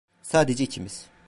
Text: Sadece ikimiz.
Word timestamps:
Sadece 0.21 0.63
ikimiz. 0.63 1.09